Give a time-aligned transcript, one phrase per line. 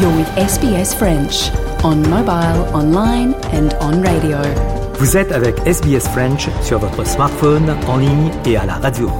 [0.00, 1.50] You're with SBS French
[1.82, 4.36] on mobile, online and on radio.
[4.98, 9.10] Vous êtes avec SBS French sur votre smartphone, en ligne et à la radio.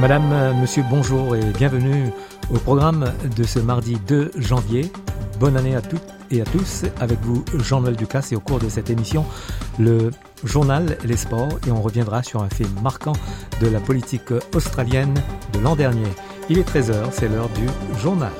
[0.00, 2.10] Madame, euh, monsieur, bonjour et bienvenue
[2.52, 4.90] au programme de ce mardi 2 janvier.
[5.38, 6.82] Bonne année à toutes et à tous.
[7.00, 9.24] Avec vous, Jean-Noël Ducasse et au cours de cette émission,
[9.78, 10.10] le
[10.42, 13.12] journal Les Sports et on reviendra sur un fait marquant
[13.60, 15.14] de la politique australienne
[15.52, 16.08] de l'an dernier.
[16.48, 17.68] Il est 13h, c'est l'heure du
[18.00, 18.32] journal.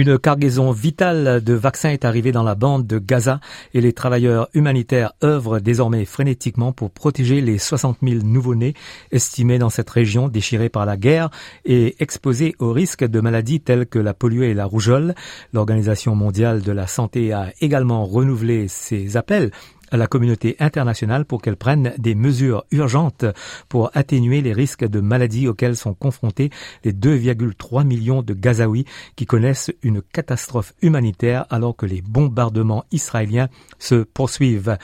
[0.00, 3.38] Une cargaison vitale de vaccins est arrivée dans la bande de Gaza
[3.74, 8.72] et les travailleurs humanitaires œuvrent désormais frénétiquement pour protéger les 60 000 nouveau-nés
[9.12, 11.28] estimés dans cette région déchirée par la guerre
[11.66, 15.14] et exposés au risque de maladies telles que la polio et la rougeole.
[15.52, 19.50] L'Organisation mondiale de la santé a également renouvelé ses appels
[19.90, 23.24] à la communauté internationale pour qu'elle prenne des mesures urgentes
[23.68, 26.50] pour atténuer les risques de maladies auxquels sont confrontés
[26.84, 33.48] les 2,3 millions de Gazaouis qui connaissent une catastrophe humanitaire alors que les bombardements israéliens
[33.78, 34.76] se poursuivent.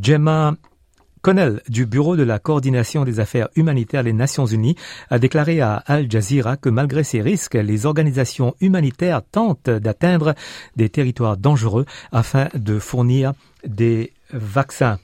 [0.00, 0.54] Gemma
[1.26, 4.76] Connell du Bureau de la coordination des affaires humanitaires des Nations Unies
[5.10, 10.36] a déclaré à Al Jazeera que malgré ces risques, les organisations humanitaires tentent d'atteindre
[10.76, 13.32] des territoires dangereux afin de fournir
[13.66, 14.98] des vaccins.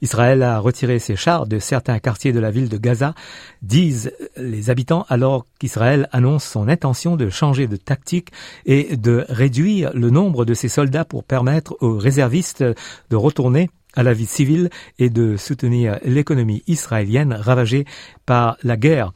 [0.00, 3.14] Israël a retiré ses chars de certains quartiers de la ville de Gaza,
[3.62, 8.30] disent les habitants, alors qu'Israël annonce son intention de changer de tactique
[8.64, 14.02] et de réduire le nombre de ses soldats pour permettre aux réservistes de retourner à
[14.02, 17.84] la vie civile et de soutenir l'économie israélienne ravagée
[18.26, 19.12] par la guerre.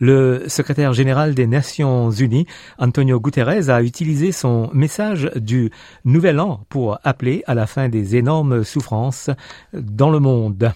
[0.00, 2.46] Le secrétaire général des Nations Unies,
[2.78, 5.70] Antonio Guterres, a utilisé son message du
[6.04, 9.30] Nouvel An pour appeler à la fin des énormes souffrances
[9.72, 10.72] dans le monde.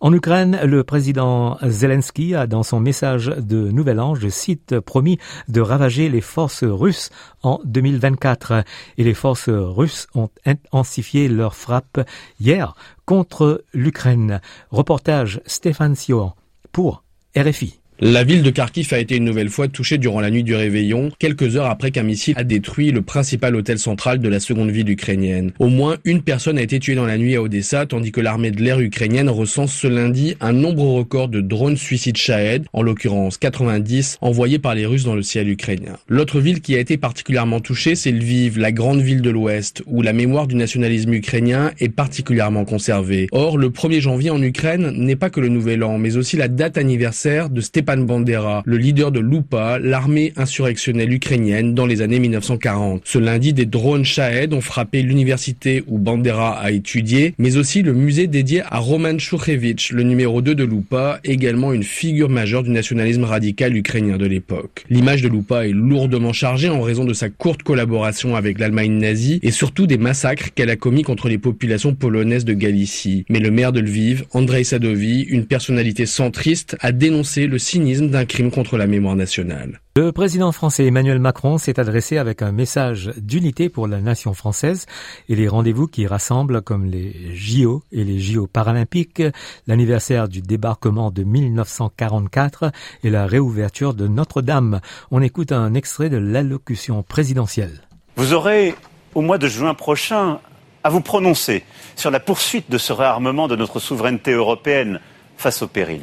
[0.00, 5.18] En Ukraine, le président Zelensky a, dans son message de Nouvel An, je cite, promis
[5.48, 7.10] de ravager les forces russes
[7.42, 8.64] en 2024.
[8.98, 12.06] Et les forces russes ont intensifié leurs frappes
[12.38, 12.74] hier
[13.06, 14.40] contre l'Ukraine.
[14.70, 16.34] Reportage Stéphane Sion
[16.70, 17.02] pour
[17.36, 17.80] RFI.
[18.00, 21.12] La ville de Kharkiv a été une nouvelle fois touchée durant la nuit du réveillon,
[21.20, 24.90] quelques heures après qu'un missile a détruit le principal hôtel central de la seconde ville
[24.90, 25.52] ukrainienne.
[25.60, 28.50] Au moins une personne a été tuée dans la nuit à Odessa, tandis que l'armée
[28.50, 33.38] de l'air ukrainienne recense ce lundi un nombre record de drones suicides Shahed, en l'occurrence
[33.38, 35.96] 90, envoyés par les Russes dans le ciel ukrainien.
[36.08, 40.02] L'autre ville qui a été particulièrement touchée, c'est Lviv, la grande ville de l'Ouest, où
[40.02, 43.28] la mémoire du nationalisme ukrainien est particulièrement conservée.
[43.30, 46.48] Or, le 1er janvier en Ukraine n'est pas que le nouvel an, mais aussi la
[46.48, 52.18] date anniversaire de Stepan Bandera, le leader de l'UPA, l'armée insurrectionnelle ukrainienne dans les années
[52.18, 53.02] 1940.
[53.04, 57.92] Ce lundi, des drones Shahed ont frappé l'université où Bandera a étudié, mais aussi le
[57.92, 62.70] musée dédié à Roman Shouchevich, le numéro 2 de l'UPA, également une figure majeure du
[62.70, 64.84] nationalisme radical ukrainien de l'époque.
[64.90, 69.40] L'image de l'UPA est lourdement chargée en raison de sa courte collaboration avec l'Allemagne nazie
[69.42, 73.24] et surtout des massacres qu'elle a commis contre les populations polonaises de Galicie.
[73.28, 78.24] Mais le maire de Lviv, Andrei Sadovi, une personnalité centriste, a dénoncé le cynisme d'un
[78.24, 79.80] crime contre la mémoire nationale.
[79.96, 84.86] Le président français Emmanuel Macron s'est adressé avec un message d'unité pour la nation française
[85.28, 89.24] et les rendez-vous qui rassemblent comme les JO et les JO paralympiques,
[89.66, 92.70] l'anniversaire du débarquement de 1944
[93.02, 94.80] et la réouverture de Notre-Dame.
[95.10, 97.80] On écoute un extrait de l'allocution présidentielle.
[98.14, 98.76] Vous aurez
[99.16, 100.38] au mois de juin prochain
[100.84, 101.64] à vous prononcer
[101.96, 105.00] sur la poursuite de ce réarmement de notre souveraineté européenne
[105.36, 106.02] face au péril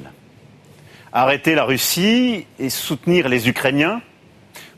[1.13, 4.01] arrêter la Russie et soutenir les Ukrainiens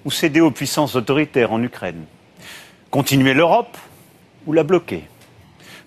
[0.06, 2.06] ou céder aux puissances autoritaires en Ukraine.
[2.89, 3.77] Continuer l'Europe
[4.45, 5.03] ou la bloquer.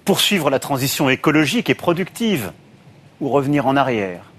[0.05, 2.53] Poursuivre la transition écologique et productive
[3.21, 4.33] ou revenir en arrière.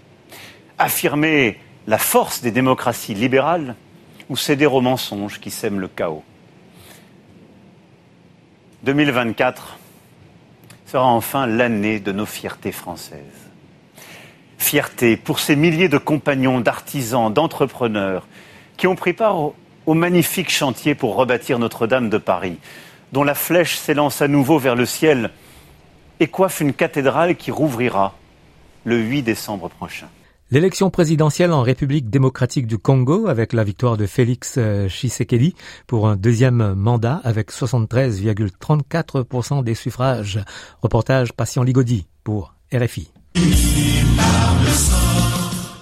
[0.77, 3.75] Affirmer la force des démocraties libérales
[4.29, 6.23] ou céder aux mensonges qui sèment le chaos.
[8.83, 9.77] 2024
[10.85, 13.46] sera enfin l'année de nos fiertés françaises
[14.57, 18.27] fierté pour ces milliers de compagnons, d'artisans, d'entrepreneurs
[18.75, 22.57] qui ont pris part au, magnifique chantier pour rebâtir Notre-Dame de Paris.
[23.13, 25.31] dont la flèche s'élance à nouveau vers le ciel
[26.19, 28.15] et coiffe une cathédrale qui rouvrira
[28.83, 30.07] le 8 décembre prochain.
[30.49, 35.55] L'élection présidentielle en République démocratique du Congo avec la victoire de Félix euh, Tshisekedi
[35.87, 40.39] pour un deuxième mandat avec 73,34% des suffrages.
[40.81, 43.11] Reportage Patient Ligodi pour RFI.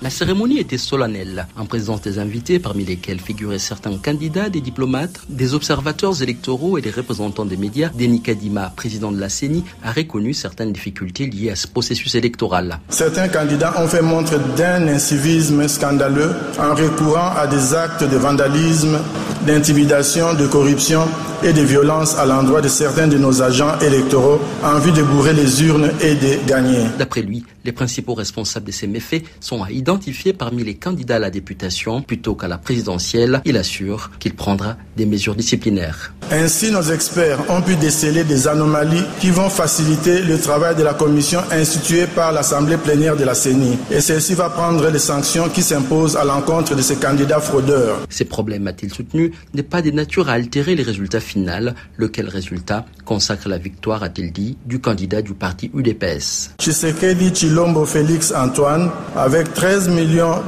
[0.05, 5.19] La cérémonie était solennelle, en présence des invités, parmi lesquels figuraient certains candidats, des diplomates,
[5.29, 7.89] des observateurs électoraux et des représentants des médias.
[7.89, 12.77] Denis Kadima, président de la CENI, a reconnu certaines difficultés liées à ce processus électoral.
[12.89, 18.99] Certains candidats ont fait montre d'un incivisme scandaleux en recourant à des actes de vandalisme,
[19.47, 21.01] d'intimidation, de corruption
[21.43, 25.33] et de violence à l'endroit de certains de nos agents électoraux en vue de bourrer
[25.33, 26.83] les urnes et de gagner.
[26.99, 31.19] D'après lui, les principaux responsables de ces méfaits sont à identifier parmi les candidats à
[31.19, 33.41] la députation plutôt qu'à la présidentielle.
[33.45, 36.13] Il assure qu'il prendra des mesures disciplinaires.
[36.31, 40.93] Ainsi, nos experts ont pu déceler des anomalies qui vont faciliter le travail de la
[40.93, 43.77] commission instituée par l'Assemblée plénière de la CENI.
[43.91, 47.99] Et celle-ci va prendre les sanctions qui s'imposent à l'encontre de ces candidats fraudeurs.
[48.09, 52.85] Ces problèmes, a-t-il soutenu, n'est pas de nature à altérer les résultats finaux, lequel résultat
[53.05, 56.55] consacre la victoire, a-t-il dit, du candidat du parti UDPS.
[56.59, 59.89] Tshisekedi Chilombo Félix Antoine avec 13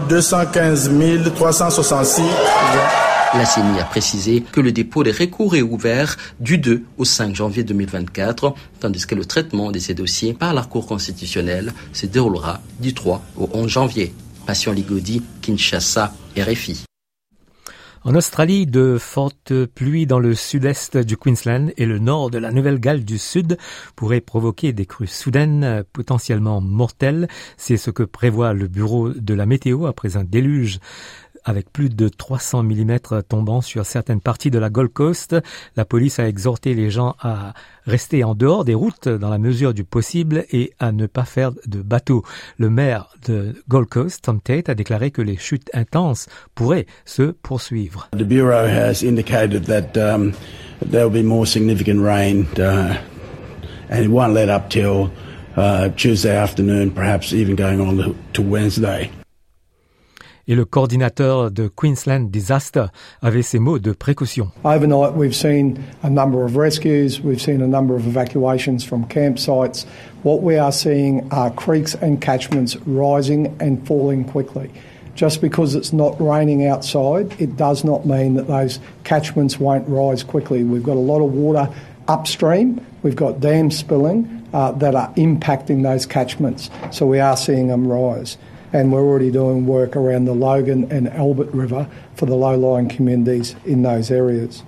[0.10, 0.92] 215
[1.36, 2.22] 366
[3.34, 7.34] la CENI a précisé que le dépôt des recours est ouvert du 2 au 5
[7.34, 12.60] janvier 2024, tandis que le traitement de ces dossiers par la Cour constitutionnelle se déroulera
[12.82, 14.14] du 3 au 11 janvier.
[14.46, 16.87] Passion Ligodi, Kinshasa, RFI.
[18.08, 22.54] En Australie, de fortes pluies dans le sud-est du Queensland et le nord de la
[22.54, 23.58] Nouvelle-Galles du Sud
[23.98, 27.28] pourraient provoquer des crues soudaines potentiellement mortelles.
[27.58, 30.80] C'est ce que prévoit le bureau de la météo après un déluge
[31.48, 32.98] avec plus de 300 mm
[33.28, 35.36] tombant sur certaines parties de la Gold Coast.
[35.76, 37.54] La police a exhorté les gens à
[37.86, 41.54] rester en dehors des routes dans la mesure du possible et à ne pas faire
[41.66, 42.24] de bateau.
[42.58, 47.24] Le maire de Gold Coast, Tom Tate, a déclaré que les chutes intenses pourraient se
[47.24, 48.10] poursuivre.
[60.48, 62.86] Et le coordinateur de Queensland Disaster
[63.22, 64.50] avait ces mots de précaution.
[64.64, 69.86] Overnight, we've seen a number of rescues, we've seen a number of evacuations from campsites.
[70.24, 74.72] What we are seeing are creeks and catchments rising and falling quickly.
[75.16, 80.24] Just because it's not raining outside, it does not mean that those catchments won't rise
[80.24, 80.64] quickly.
[80.64, 81.68] We've got a lot of water
[82.08, 87.68] upstream, we've got dams spilling uh, that are impacting those catchments, so we are seeing
[87.68, 88.38] them rise
[88.78, 93.56] and we're already doing work around the Logan and Albert River for the low-lying communities
[93.66, 94.64] in those areas.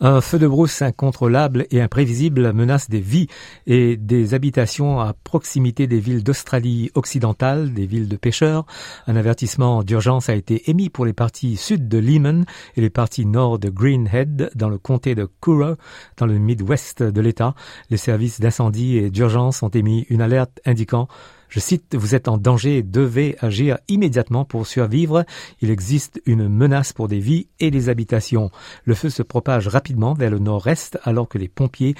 [0.00, 3.28] Un feu de brousse incontrôlable et imprévisible menace des vies
[3.66, 8.66] et des habitations à proximité des villes d'Australie occidentale, des villes de pêcheurs.
[9.06, 12.44] Un avertissement d'urgence a été émis pour les parties sud de Lehman
[12.76, 15.76] et les parties nord de Greenhead dans le comté de Kuro,
[16.18, 17.54] dans le Midwest de l'État.
[17.88, 21.08] Les services d'incendie et d'urgence ont émis une alerte indiquant
[21.54, 25.24] je cite, Vous êtes en danger devez agir immédiatement pour survivre.
[25.60, 28.50] Il existe une menace pour des vies et des habitations.
[28.82, 31.94] Le feu se propage rapidement vers le nord-est alors que les pompiers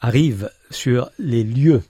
[0.00, 1.82] arrivent sur les lieux.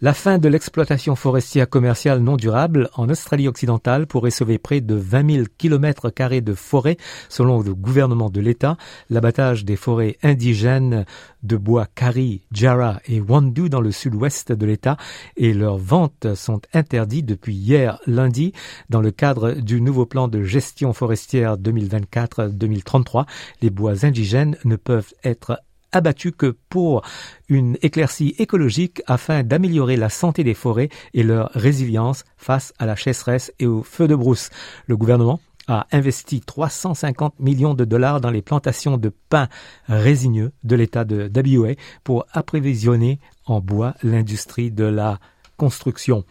[0.00, 4.96] La fin de l'exploitation forestière commerciale non durable en Australie occidentale pourrait sauver près de
[4.96, 6.96] 20 000 kilomètres carrés de forêt,
[7.28, 8.76] selon le gouvernement de l'État.
[9.08, 11.06] L'abattage des forêts indigènes
[11.44, 14.96] de bois Kari, Jarrah et Wandu dans le sud-ouest de l'État
[15.36, 18.52] et leurs ventes sont interdits depuis hier lundi
[18.90, 23.26] dans le cadre du nouveau plan de gestion forestière 2024-2033.
[23.62, 25.60] Les bois indigènes ne peuvent être
[25.94, 27.02] abattu que pour
[27.48, 32.96] une éclaircie écologique afin d'améliorer la santé des forêts et leur résilience face à la
[32.96, 34.50] chasseresse et au feu de brousse.
[34.86, 39.48] Le gouvernement a investi 350 millions de dollars dans les plantations de pins
[39.88, 45.20] résineux de l'État de WA pour approvisionner en bois l'industrie de la
[45.56, 46.24] construction.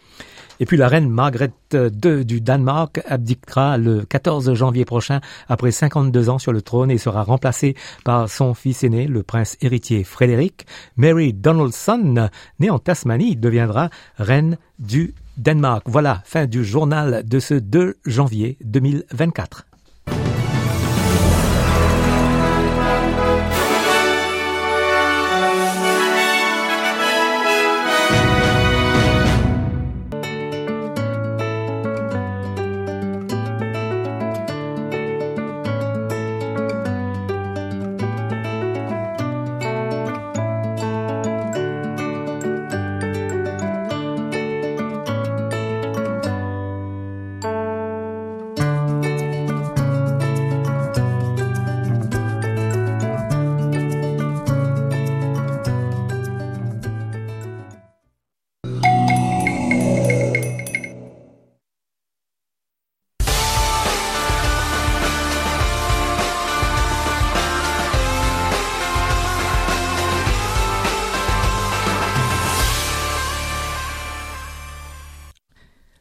[0.60, 6.30] Et puis la reine Margaret II du Danemark abdiquera le 14 janvier prochain après 52
[6.30, 7.76] ans sur le trône et sera remplacée
[8.06, 10.66] par son fils aîné, le prince héritier Frédéric.
[10.96, 15.84] Mary Donaldson, née en Tasmanie, deviendra reine du Danemark.
[15.88, 19.66] Voilà, fin du journal de ce 2 janvier 2024.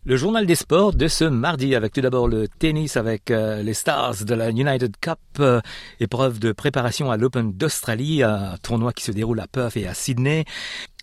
[0.04, 3.72] Le journal des sports de ce mardi avec tout d'abord le tennis avec euh, les
[3.72, 5.60] Stars de la United Cup, euh,
[6.00, 9.94] épreuve de préparation à l'Open d'Australie, un tournoi qui se déroule à Perth et à
[9.94, 10.44] Sydney.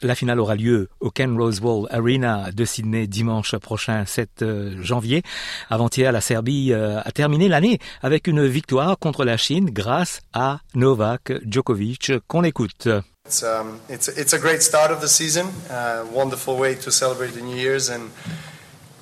[0.01, 5.24] La finale aura lieu au Ken Rosewall Arena de Sydney dimanche prochain 7 euh, janvier.
[5.70, 11.32] Avant-hier, la Serbie a terminé l'année avec une victoire contre la Chine grâce à Novak
[11.46, 12.89] Djokovic qu'on écoute.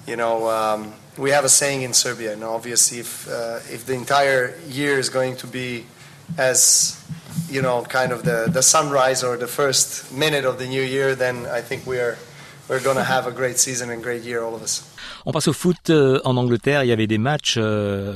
[0.07, 3.93] You know, um, we have a saying in Serbia, and obviously, if uh, if the
[3.93, 5.85] entire year is going to be
[6.37, 6.97] as
[7.49, 11.15] you know, kind of the, the sunrise or the first minute of the new year,
[11.15, 12.17] then I think we are
[12.67, 14.83] we're going to have a great season and great year, all of us.
[15.25, 16.83] On passe au foot euh, en Angleterre.
[16.83, 18.13] Il y avait des matchs euh,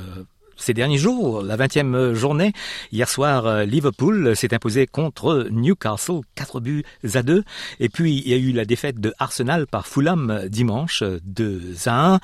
[0.62, 2.54] ces derniers jours, la 20e journée.
[2.92, 7.44] Hier soir, euh, Liverpool s'est imposé contre Newcastle, 4 buts à 2.
[7.80, 12.14] Et puis, il y a eu la défaite de Arsenal par Fulham dimanche, 2 à
[12.14, 12.20] 1.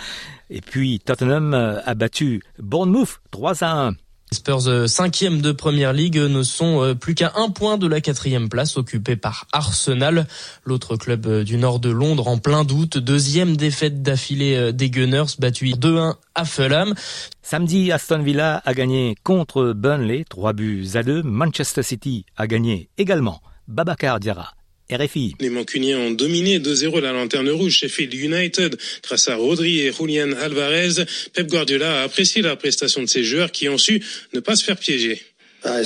[0.50, 3.96] Et puis, Tottenham a battu Bournemouth, 3 à 1.
[4.32, 7.88] Les Spurs euh, cinquième de Première Ligue ne sont euh, plus qu'à un point de
[7.88, 10.28] la quatrième place occupée par Arsenal,
[10.66, 12.98] l'autre club euh, du nord de Londres en plein doute.
[12.98, 16.94] Deuxième défaite d'affilée des Gunners, battu 2-1 à Fulham.
[17.42, 21.24] Samedi, Aston Villa a gagné contre Burnley, 3 buts à 2.
[21.24, 23.42] Manchester City a gagné également.
[23.70, 24.57] Babacar Diarra
[24.92, 25.36] RFI.
[25.40, 30.32] Les Mancuniens ont dominé 2-0 la lanterne rouge Sheffield United grâce à Rodri et Julian
[30.34, 31.04] Alvarez.
[31.34, 34.02] Pep Guardiola a apprécié la prestation de ses joueurs qui ont su
[34.34, 35.22] ne pas se faire piéger.
[35.64, 35.82] Ah,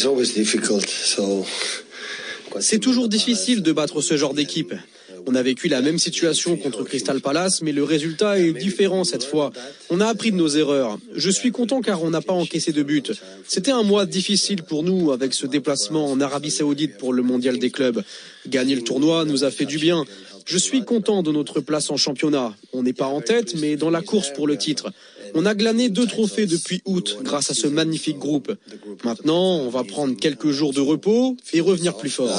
[2.60, 4.74] C'est toujours difficile de battre ce genre d'équipe.
[5.28, 9.24] On a vécu la même situation contre Crystal Palace, mais le résultat est différent cette
[9.24, 9.51] fois.
[9.90, 10.98] On a appris de nos erreurs.
[11.16, 13.13] Je suis content car on n'a pas encaissé de but.
[13.48, 17.60] C'était un mois difficile pour nous avec ce déplacement en Arabie Saoudite pour le mondial
[17.60, 18.04] des clubs.
[18.48, 20.06] Gagner le tournoi nous a fait du bien.
[20.46, 22.54] Je suis content de notre place en championnat.
[22.74, 24.92] On n'est pas en tête, mais dans la course pour le titre.
[25.33, 28.51] On a glané deux trophées depuis août grâce à ce magnifique groupe.
[29.03, 32.29] Maintenant, on va prendre quelques jours de repos et revenir plus fort.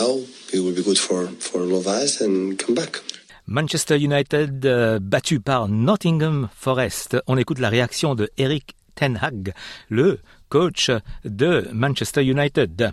[3.46, 7.16] Manchester United euh, battu par Nottingham Forest.
[7.26, 9.52] On écoute la réaction de Eric Ten Hag,
[9.88, 10.18] le
[10.48, 10.90] coach
[11.24, 12.92] de Manchester United.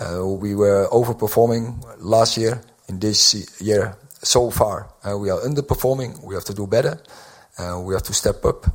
[0.00, 2.60] Uh, we were overperforming last year.
[2.88, 6.14] In this year, so far, uh, we are underperforming.
[6.24, 6.98] We have to do better.
[7.58, 8.66] Uh, we have to step up.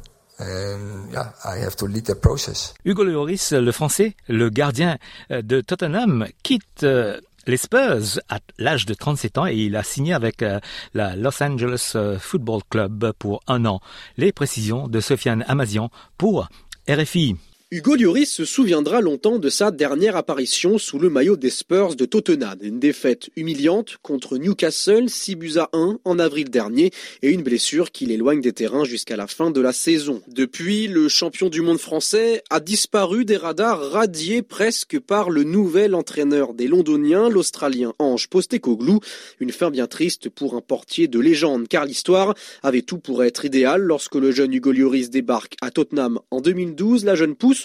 [2.22, 2.74] Process.
[2.84, 4.98] Hugo Lloris, le français, le gardien
[5.32, 9.84] euh, de Tottenham, quitte euh, les Spurs à l'âge de 37 ans et il a
[9.84, 10.60] signé avec euh,
[10.94, 13.80] la Los Angeles Football Club pour un an.
[14.18, 16.50] Les précisions de Sofiane Amazian pour
[16.90, 17.38] RFI.
[17.76, 22.06] Hugo Lloris se souviendra longtemps de sa dernière apparition sous le maillot des Spurs de
[22.06, 22.58] Tottenham.
[22.62, 26.92] Une défaite humiliante contre Newcastle, 6 buts à 1 en avril dernier
[27.22, 30.22] et une blessure qui l'éloigne des terrains jusqu'à la fin de la saison.
[30.30, 35.96] Depuis, le champion du monde français a disparu des radars radiés presque par le nouvel
[35.96, 39.02] entraîneur des Londoniens, l'Australien Ange Postecoglou.
[39.42, 43.44] Une fin bien triste pour un portier de légende car l'histoire avait tout pour être
[43.44, 47.04] idéale lorsque le jeune Hugo Lloris débarque à Tottenham en 2012.
[47.04, 47.65] La jeune pousse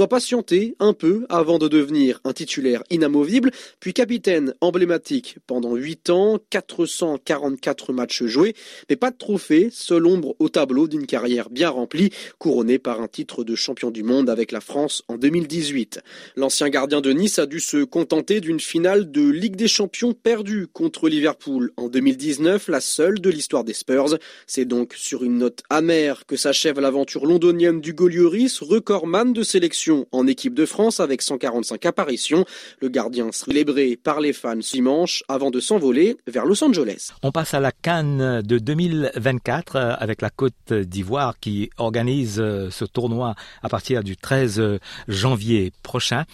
[0.00, 6.08] doit patienter un peu avant de devenir un titulaire inamovible, puis capitaine emblématique pendant 8
[6.08, 8.54] ans, 444 matchs joués,
[8.88, 13.08] mais pas de trophée, seule ombre au tableau d'une carrière bien remplie, couronnée par un
[13.08, 16.00] titre de champion du monde avec la France en 2018.
[16.34, 20.66] L'ancien gardien de Nice a dû se contenter d'une finale de Ligue des Champions perdue
[20.66, 24.16] contre Liverpool en 2019, la seule de l'histoire des Spurs.
[24.46, 29.89] C'est donc sur une note amère que s'achève l'aventure londonienne du Lloris, recordman de sélection
[30.12, 32.44] en équipe de France avec 145 apparitions.
[32.80, 37.10] Le gardien célébré par les fans dimanche avant de s'envoler vers Los Angeles.
[37.22, 42.70] On passe à la Cannes de 2024 euh, avec la Côte d'Ivoire qui organise euh,
[42.70, 44.78] ce tournoi à partir du 13
[45.08, 46.24] janvier prochain.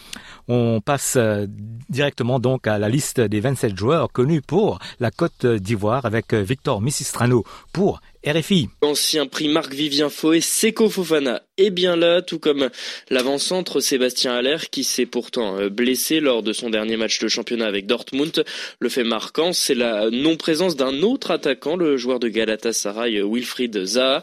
[0.48, 1.46] On passe euh,
[1.88, 6.80] directement donc à la liste des 27 joueurs connus pour la Côte d'Ivoire avec Victor
[6.80, 8.68] Missistrano pour RFI.
[8.82, 12.70] Ancien prix Marc-Vivien Foé, Seko Fofana est bien là, tout comme
[13.08, 17.66] l'avant-centre Sébastien Haller qui s'est pourtant euh, blessé lors de son dernier match de championnat
[17.66, 18.44] avec Dortmund.
[18.80, 24.22] Le fait marquant, c'est la non-présence d'un autre attaquant, le joueur de Galatasaray Wilfried Zaha.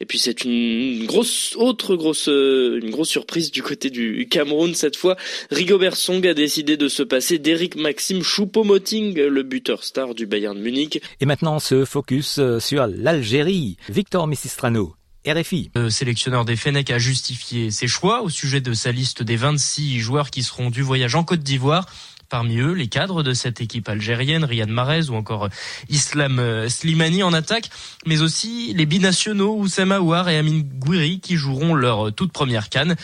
[0.00, 4.74] Et puis c'est une grosse autre grosse euh, une grosse surprise du côté du Cameroun
[4.74, 5.16] cette fois.
[5.50, 10.56] Rigobert Song a décidé de se passer d'Eric Maxime Choupo-Moting, le buteur star du Bayern
[10.56, 11.02] de Munich.
[11.20, 13.76] Et maintenant on se focus euh, sur l'Algérie.
[13.88, 14.94] Victor Missistrano.
[15.26, 15.70] RFI.
[15.74, 19.98] Le sélectionneur des Fenech a justifié ses choix au sujet de sa liste des 26
[19.98, 21.86] joueurs qui seront du voyage en Côte d'Ivoire.
[22.28, 25.48] Parmi eux, les cadres de cette équipe algérienne, Riyad Mahrez ou encore
[25.88, 27.70] Islam euh, Slimani en attaque,
[28.04, 32.96] mais aussi les binationaux Oussama Aouar et Amin Gouiri qui joueront leur toute première canne.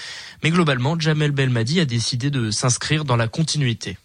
[0.42, 3.96] Mais globalement, Jamel Belmadi a décidé de s'inscrire dans la continuité.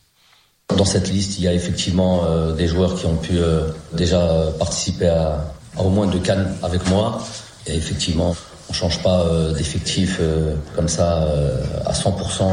[0.75, 4.53] Dans cette liste, il y a effectivement euh, des joueurs qui ont pu euh, déjà
[4.57, 7.21] participer à, au moins deux cannes avec moi.
[7.69, 8.35] Et effectivement,
[8.69, 12.43] on change pas euh, d'effectif euh, comme ça euh, à 100%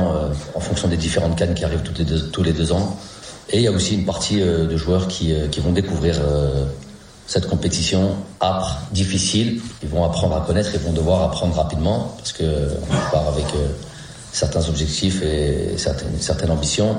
[0.54, 1.82] en fonction des différentes cannes qui arrivent
[2.32, 2.98] tous les deux ans.
[3.50, 6.20] Et il y a aussi une partie de joueurs qui, vont découvrir
[7.28, 9.60] cette compétition âpre, difficile.
[9.84, 13.44] Ils vont apprendre à connaître et vont devoir apprendre rapidement parce que on part avec
[14.32, 16.96] certains objectifs et certaines, certaines ambitions.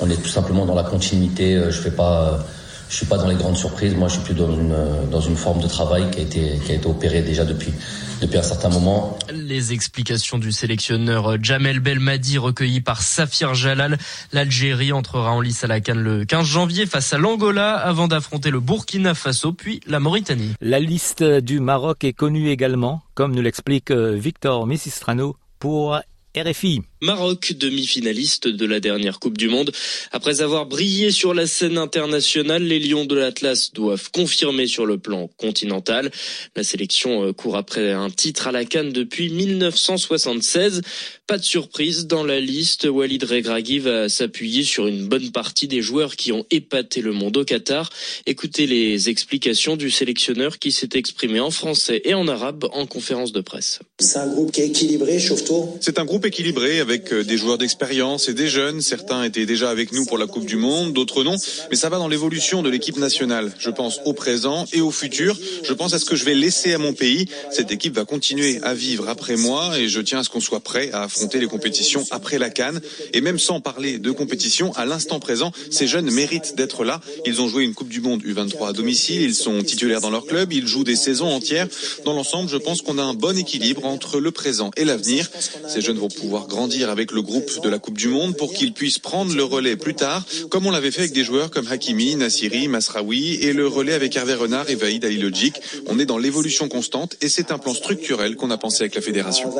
[0.00, 1.62] On est tout simplement dans la continuité.
[1.66, 2.38] Je fais pas
[2.88, 3.94] je suis pas dans les grandes surprises.
[3.94, 4.76] Moi, je suis plus dans une,
[5.10, 7.72] dans une forme de travail qui a été, qui a été opérée déjà depuis,
[8.20, 9.18] depuis un certain moment.
[9.32, 13.98] Les explications du sélectionneur Jamel Belmadi recueillies par Safir Jalal.
[14.32, 18.50] L'Algérie entrera en lice à la Cannes le 15 janvier face à l'Angola avant d'affronter
[18.50, 20.52] le Burkina Faso puis la Mauritanie.
[20.60, 25.98] La liste du Maroc est connue également, comme nous l'explique euh, Victor Messistrano pour
[26.36, 26.82] RFI.
[27.04, 29.72] Maroc, demi-finaliste de la dernière Coupe du Monde.
[30.10, 34.96] Après avoir brillé sur la scène internationale, les Lions de l'Atlas doivent confirmer sur le
[34.96, 36.10] plan continental.
[36.56, 40.80] La sélection euh, court après un titre à la Cannes depuis 1976.
[41.26, 42.86] Pas de surprise dans la liste.
[42.90, 47.36] Walid Regragui va s'appuyer sur une bonne partie des joueurs qui ont épaté le monde
[47.36, 47.90] au Qatar.
[48.24, 53.32] Écoutez les explications du sélectionneur qui s'est exprimé en français et en arabe en conférence
[53.32, 53.80] de presse.
[53.98, 55.68] C'est un groupe qui est équilibré, chauffe-toi.
[55.80, 58.80] C'est un groupe équilibré avec euh, des joueurs d'expérience et des jeunes.
[58.80, 61.36] Certains étaient déjà avec nous pour la Coupe du Monde, d'autres non.
[61.70, 63.52] Mais ça va dans l'évolution de l'équipe nationale.
[63.58, 65.36] Je pense au présent et au futur.
[65.62, 67.26] Je pense à ce que je vais laisser à mon pays.
[67.50, 70.60] Cette équipe va continuer à vivre après moi et je tiens à ce qu'on soit
[70.60, 72.80] prêt à affronter les compétitions après la Cannes.
[73.12, 77.00] Et même sans parler de compétition, à l'instant présent, ces jeunes méritent d'être là.
[77.26, 79.22] Ils ont joué une Coupe du Monde U23 à domicile.
[79.22, 80.52] Ils sont titulaires dans leur club.
[80.52, 81.68] Ils jouent des saisons entières.
[82.04, 85.30] Dans l'ensemble, je pense qu'on a un bon équilibre entre le présent et l'avenir.
[85.68, 88.72] Ces jeunes vont pouvoir grandir avec le groupe de la Coupe du Monde pour qu'ils
[88.72, 92.16] puissent prendre le relais plus tard, comme on l'avait fait avec des joueurs comme Hakimi,
[92.16, 95.54] Nassiri, Masraoui et le relais avec Hervé Renard et Vaïd Alilogic.
[95.86, 99.02] On est dans l'évolution constante et c'est un plan structurel qu'on a pensé avec la
[99.02, 99.50] fédération.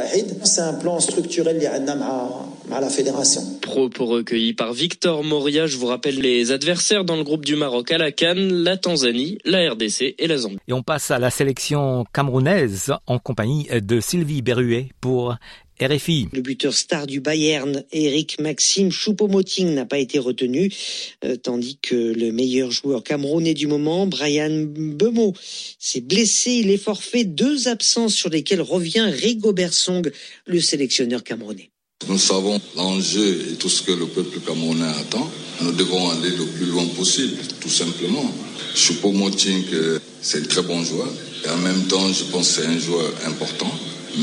[0.45, 1.61] C'est un plan structurel
[2.71, 3.43] à la fédération.
[3.61, 5.67] Propos recueillis par Victor Moria.
[5.67, 9.39] Je vous rappelle les adversaires dans le groupe du Maroc à la Cannes, la Tanzanie,
[9.45, 10.59] la RDC et la Zambie.
[10.69, 15.37] Et on passe à la sélection camerounaise en compagnie de Sylvie Berruet pour
[15.81, 16.29] RFI.
[16.33, 20.73] Le buteur star du Bayern, Eric Maxime Choupo-Moting, n'a pas été retenu,
[21.25, 25.35] euh, tandis que le meilleur joueur camerounais du moment, Brian Bemo,
[25.79, 26.53] s'est blessé.
[26.53, 27.25] Il est forfait.
[27.25, 30.09] Deux absences sur lesquelles revient Rigobert Song,
[30.47, 31.71] le sélectionneur camerounais.
[32.09, 35.29] Nous savons l'enjeu et tout ce que le peuple camerounais attend.
[35.63, 38.31] Nous devons aller le plus loin possible, tout simplement.
[38.77, 41.09] Choupo-Moting, euh, c'est un très bon joueur.
[41.45, 43.73] Et en même temps, je pense que c'est un joueur important.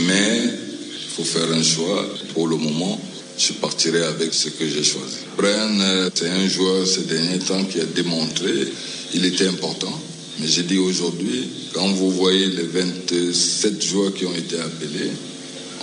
[0.07, 0.70] Mais
[1.15, 2.05] faut faire un choix.
[2.33, 2.99] Pour le moment,
[3.37, 5.17] je partirai avec ce que j'ai choisi.
[5.37, 8.67] Brian, euh, c'est un joueur ces derniers temps qui a démontré
[9.13, 9.91] il était important.
[10.39, 15.11] Mais j'ai dit aujourd'hui, quand vous voyez les 27 joueurs qui ont été appelés,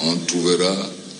[0.04, 0.74] on trouvera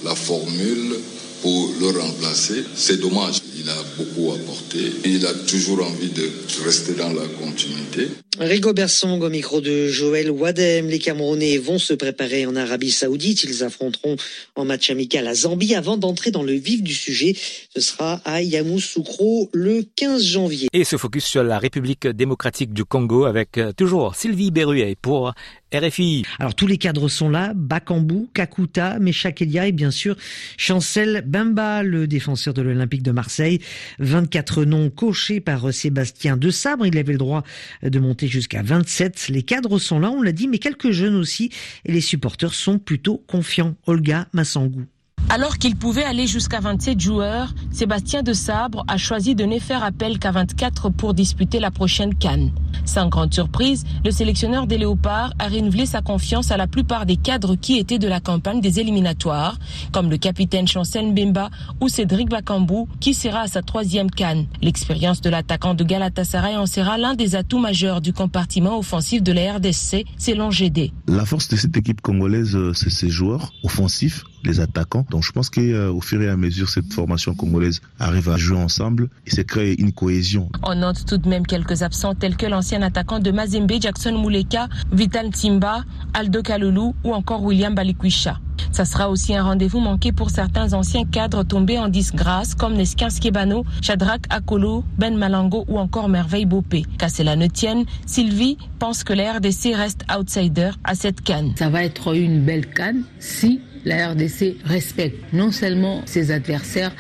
[0.05, 0.97] la formule
[1.43, 2.65] pour le remplacer.
[2.75, 3.41] C'est dommage.
[3.59, 4.93] Il a beaucoup apporté.
[5.05, 6.31] Il a toujours envie de
[6.65, 8.09] rester dans la continuité.
[8.41, 10.87] Rigo Bersong au micro de Joël Wadem.
[10.87, 13.43] Les Camerounais vont se préparer en Arabie Saoudite.
[13.43, 14.15] Ils affronteront
[14.55, 17.35] en match amical à Zambie avant d'entrer dans le vif du sujet.
[17.75, 20.69] Ce sera à Yamoussoukro le 15 janvier.
[20.73, 25.35] Et se focus sur la République démocratique du Congo avec euh, toujours Sylvie Berruet pour
[25.75, 26.25] RFI.
[26.39, 30.17] Alors tous les cadres sont là, Bakambu, Kakuta, Meshak Elia et bien sûr
[30.57, 33.59] Chancel Bemba, le défenseur de l'Olympique de Marseille.
[33.99, 37.43] 24 noms cochés par Sébastien De Sabre, il avait le droit
[37.83, 39.29] de monter jusqu'à 27.
[39.29, 41.51] Les cadres sont là, on l'a dit, mais quelques jeunes aussi
[41.85, 43.75] et les supporters sont plutôt confiants.
[43.87, 44.87] Olga Massangou.
[45.31, 49.85] Alors qu'il pouvait aller jusqu'à 27 joueurs, Sébastien de Sabre a choisi de ne faire
[49.85, 52.51] appel qu'à 24 pour disputer la prochaine Cannes.
[52.87, 57.17] Sans grande surprise, le sélectionneur des Léopards a renouvelé sa confiance à la plupart des
[57.17, 59.59] cadres qui étaient de la campagne des éliminatoires,
[59.93, 61.51] comme le capitaine Chancel Mbemba
[61.83, 64.47] ou Cédric Bakambu, qui sera à sa troisième Cannes.
[64.63, 69.33] L'expérience de l'attaquant de Galatasaray en sera l'un des atouts majeurs du compartiment offensif de
[69.33, 70.93] la RDC, selon GD.
[71.07, 75.07] La force de cette équipe congolaise, euh, c'est ses joueurs offensifs les attaquants.
[75.11, 78.59] Donc je pense qu'au euh, fur et à mesure, cette formation congolaise arrive à jouer
[78.59, 80.49] ensemble et c'est créer une cohésion.
[80.63, 84.69] On note tout de même quelques absents tels que l'ancien attaquant de Mazembe, Jackson Mouleka,
[84.93, 88.41] Vital Timba, Aldo Kalulu ou encore William Balikwisha.
[88.73, 93.11] Ça sera aussi un rendez-vous manqué pour certains anciens cadres tombés en disgrâce comme Neskin
[93.11, 96.85] Skebano, Shadrach Akolo, Ben Malango ou encore Merveille Bopé.
[96.99, 101.53] Qu'à cela ne tienne, Sylvie pense que la RDC reste outsider à cette canne.
[101.57, 106.93] Ça va être une belle canne si la RDC respecte non seulement ses adversaires,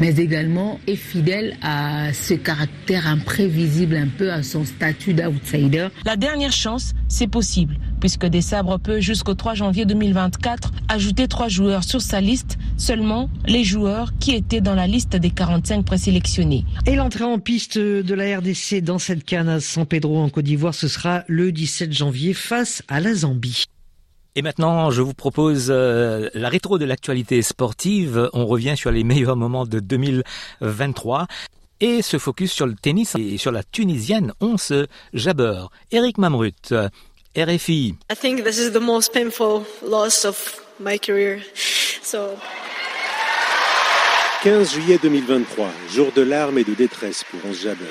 [0.00, 5.88] mais également est fidèle à ce caractère imprévisible, un peu à son statut d'outsider.
[6.04, 11.48] La dernière chance, c'est possible, puisque Des Sabres peut jusqu'au 3 janvier 2024 ajouter trois
[11.48, 16.64] joueurs sur sa liste, seulement les joueurs qui étaient dans la liste des 45 présélectionnés.
[16.86, 20.44] Et l'entrée en piste de la RDC dans cette canne à San Pedro en Côte
[20.44, 23.64] d'Ivoire, ce sera le 17 janvier face à la Zambie.
[24.34, 28.28] Et maintenant, je vous propose euh, la rétro de l'actualité sportive.
[28.34, 31.26] On revient sur les meilleurs moments de 2023
[31.80, 34.72] et se focus sur le tennis et sur la Tunisienne Once
[35.14, 35.66] Jabber.
[35.90, 36.74] Eric Mamrut,
[37.36, 37.94] RFI.
[38.10, 41.40] I think this is the most painful loss of my career.
[42.02, 42.36] So
[44.42, 47.84] 15 juillet 2023, jour de larmes et de détresse pour Once Jabber.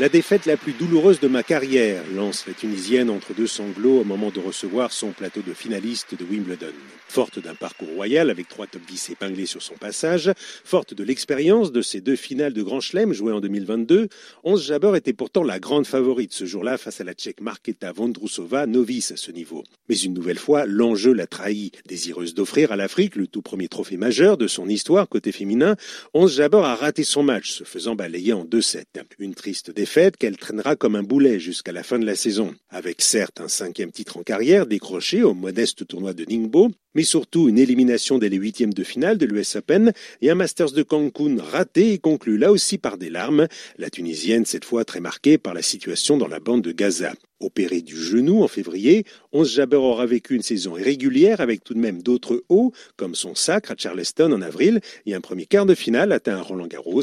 [0.00, 4.04] La défaite la plus douloureuse de ma carrière, lance la Tunisienne entre deux sanglots au
[4.04, 6.72] moment de recevoir son plateau de finaliste de Wimbledon.
[7.06, 10.32] Forte d'un parcours royal avec trois top 10 épinglés sur son passage,
[10.64, 14.08] forte de l'expérience de ses deux finales de Grand Chelem jouées en 2022,
[14.42, 18.64] Onze Jabber était pourtant la grande favorite ce jour-là face à la Tchèque Marketa Vondrousova,
[18.64, 19.64] novice à ce niveau.
[19.90, 21.72] Mais une nouvelle fois, l'enjeu l'a trahi.
[21.86, 25.76] Désireuse d'offrir à l'Afrique le tout premier trophée majeur de son histoire côté féminin,
[26.14, 28.84] Onze Jabber a raté son match, se faisant balayer en 2-7.
[29.18, 32.54] Une triste défaite qu'elle traînera comme un boulet jusqu'à la fin de la saison.
[32.68, 37.48] Avec certes un cinquième titre en carrière décroché au modeste tournoi de Ningbo, mais surtout
[37.48, 41.36] une élimination dès les huitièmes de finale de l'US Open et un Masters de Cancun
[41.40, 43.46] raté et conclu là aussi par des larmes,
[43.78, 47.12] la Tunisienne cette fois très marquée par la situation dans la bande de Gaza.
[47.42, 51.78] Opérée du genou en février, Onze Jabber aura vécu une saison irrégulière avec tout de
[51.78, 55.74] même d'autres hauts, comme son sacre à Charleston en avril et un premier quart de
[55.74, 57.00] finale atteint à Roland Garros.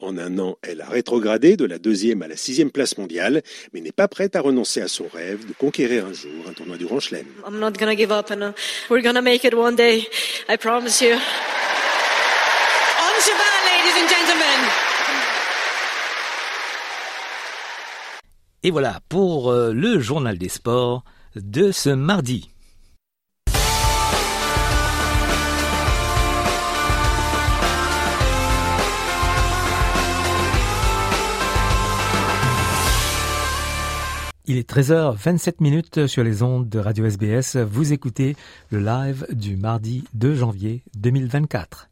[0.00, 3.80] En un an, elle a rétrogradé de la deuxième à la sixième place mondiale, mais
[3.80, 6.84] n'est pas prête à renoncer à son rêve de conquérir un jour un tournoi du
[6.84, 7.24] Grand Chelem.
[9.28, 10.06] Make it one day.
[10.48, 11.12] I promise you.
[11.12, 11.20] On
[13.68, 14.60] ladies and gentlemen.
[18.62, 21.04] Et voilà pour euh, le journal des sports
[21.36, 22.48] de ce mardi.
[34.50, 37.56] Il est 13h27 minutes sur les ondes de Radio SBS.
[37.56, 38.34] Vous écoutez
[38.70, 41.90] le live du mardi 2 janvier 2024.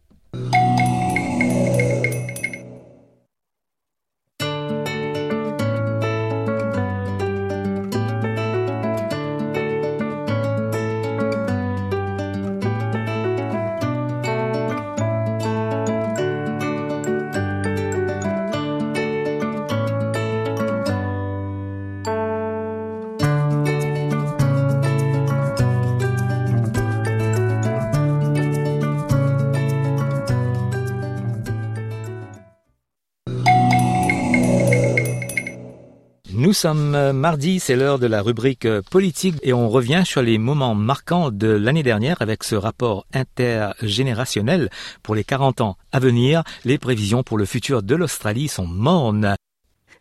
[36.47, 40.23] Nous sommes euh, mardi, c'est l'heure de la rubrique euh, politique et on revient sur
[40.23, 44.71] les moments marquants de l'année dernière avec ce rapport intergénérationnel
[45.03, 46.45] pour les 40 ans à venir.
[46.65, 49.35] Les prévisions pour le futur de l'Australie sont mornes.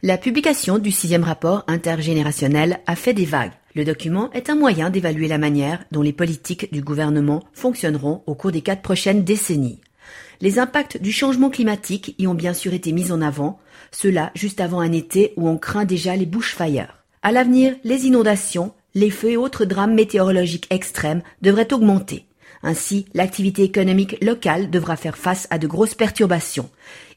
[0.03, 3.53] La publication du sixième rapport intergénérationnel a fait des vagues.
[3.73, 8.35] Le document est un moyen d'évaluer la manière dont les politiques du gouvernement fonctionneront au
[8.35, 9.81] cours des quatre prochaines décennies.
[10.41, 13.59] Les impacts du changement climatique y ont bien sûr été mis en avant,
[13.91, 16.97] cela juste avant un été où on craint déjà les bushfires.
[17.21, 22.25] À l'avenir, les inondations, les feux et autres drames météorologiques extrêmes devraient augmenter.
[22.63, 26.69] Ainsi, l'activité économique locale devra faire face à de grosses perturbations.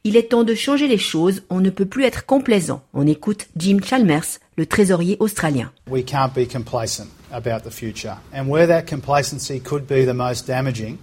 [0.05, 2.83] Il est temps de changer les choses, on ne peut plus être complaisant.
[2.93, 5.73] On écoute Jim Chalmers, le trésorier australien.
[5.91, 8.17] We can't be complacent about the future.
[8.35, 10.99] And where that complacency could be the most damaging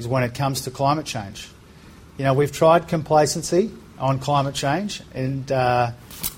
[0.00, 1.48] is when it comes to climate change.
[2.18, 5.50] You know, we've tried complacency on climate change and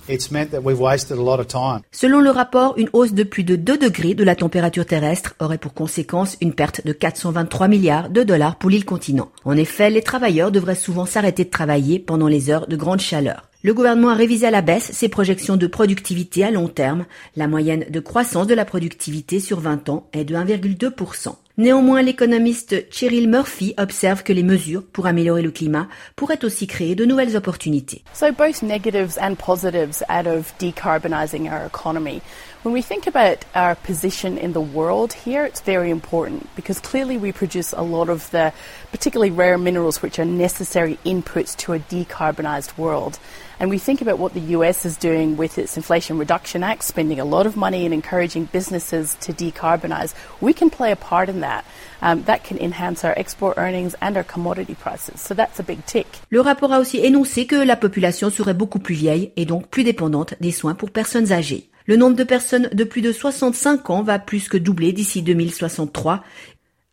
[0.09, 1.83] it's meant that we've wasted a lot of time.
[1.92, 5.59] Selon le rapport, une hausse de plus de 2 degrés de la température terrestre aurait
[5.59, 9.31] pour conséquence une perte de 423 milliards de dollars pour l'île continent.
[9.44, 13.48] En effet, les travailleurs devraient souvent s'arrêter de travailler pendant les heures de grande chaleur.
[13.64, 17.05] Le gouvernement a révisé à la baisse ses projections de productivité à long terme.
[17.37, 21.37] La moyenne de croissance de la productivité sur 20 ans est de 1,2%.
[21.58, 25.86] Néanmoins, l'économiste Cheryl Murphy observe que les mesures pour améliorer le climat
[26.16, 28.02] pourraient aussi créer de nouvelles opportunités.
[28.14, 32.22] So both negatives and positives out of decarbonising our economy.
[32.62, 37.18] When we think about our position in the world here, it's very important because clearly
[37.18, 38.52] we produce a lot of the
[38.90, 43.18] particularly rare minerals which are necessary inputs to a decarbonised world.
[43.62, 47.20] And we think about what the US is doing with its Inflation Reduction Act, spending
[47.20, 50.14] a lot of money and encouraging businesses to decarbonise.
[50.40, 51.64] We can play a part in that.
[52.03, 55.20] Um, that can enhance our export earnings and our commodity prices.
[55.20, 56.09] So that's a big tick.
[56.31, 59.85] Le rapport a aussi énoncé que la population serait beaucoup plus vieille et donc plus
[59.85, 61.68] dépendante des soins pour personnes âgées.
[61.87, 66.25] Le nombre de personnes de plus de 65 ans va plus que doubler d'ici 2063.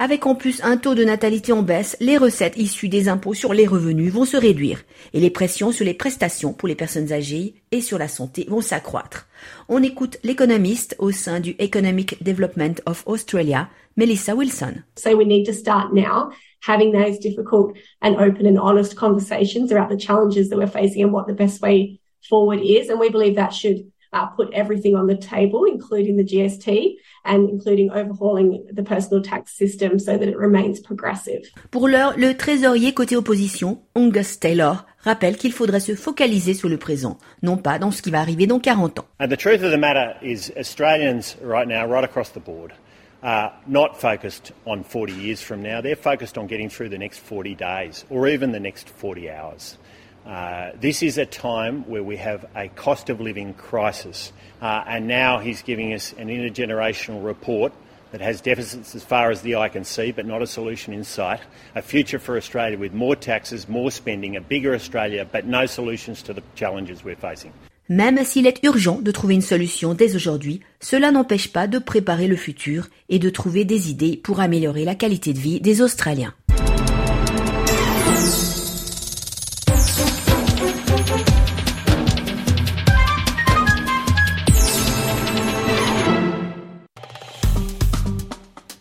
[0.01, 3.53] Avec en plus un taux de natalité en baisse, les recettes issues des impôts sur
[3.53, 7.55] les revenus vont se réduire et les pressions sur les prestations pour les personnes âgées
[7.73, 9.27] et sur la santé vont s'accroître.
[9.67, 14.83] On écoute l'économiste au sein du Economic Development of Australia, Melissa Wilson.
[14.97, 16.29] So we need to start now
[16.65, 21.11] having those difficult and open and honest conversations about the challenges that we're facing and
[21.11, 22.89] what the best way forward is.
[22.89, 26.95] And we believe that should uh, put everything on the table, including the GST
[27.25, 31.41] and including overhauling the personal tax system so that it remains progressive.
[31.71, 36.77] Pour l'heure, le trésorier côté opposition, Angus Taylor, rappelle qu'il faudrait se focaliser sur le
[36.77, 39.05] présent, non pas dans ce qui va arriver dans 40 ans.
[39.19, 42.73] And the truth of the matter is Australians right now, right across the board,
[43.21, 45.81] are not focused on 40 years from now.
[45.81, 49.77] They're focused on getting through the next 40 days or even the next 40 hours.
[50.25, 55.07] Uh, this is a time where we have a cost of living crisis, uh, and
[55.07, 57.73] now he's giving us an intergenerational report
[58.11, 61.03] that has deficits as far as the eye can see, but not a solution in
[61.03, 61.39] sight.
[61.75, 66.21] A future for Australia with more taxes, more spending, a bigger Australia, but no solutions
[66.23, 67.51] to the challenges we're facing.
[67.91, 72.27] Même s'il est urgent de trouver une solution dès aujourd'hui, cela n'empêche pas de préparer
[72.27, 76.35] le futur et de trouver des idées pour améliorer la qualité de vie des Australiens.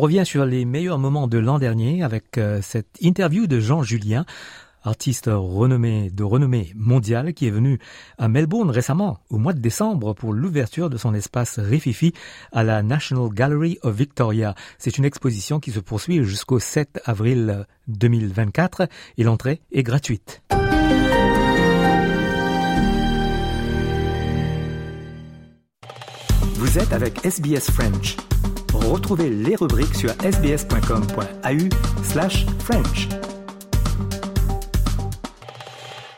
[0.00, 3.82] On revient sur les meilleurs moments de l'an dernier avec euh, cette interview de Jean
[3.82, 4.24] Julien,
[4.82, 7.78] artiste renommé de renommée mondiale qui est venu
[8.16, 12.14] à Melbourne récemment au mois de décembre pour l'ouverture de son espace Rififi
[12.50, 14.54] à la National Gallery of Victoria.
[14.78, 20.40] C'est une exposition qui se poursuit jusqu'au 7 avril 2024 et l'entrée est gratuite.
[26.54, 28.16] Vous êtes avec SBS French.
[28.90, 33.29] Retrouvez les rubriques sur sbs.com.au slash French.